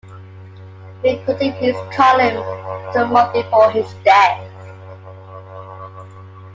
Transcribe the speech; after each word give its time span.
He 1.03 1.23
continued 1.25 1.57
his 1.75 1.75
column 1.95 2.37
until 2.87 3.03
a 3.03 3.07
month 3.07 3.33
before 3.33 3.69
his 3.69 3.93
death. 4.03 4.43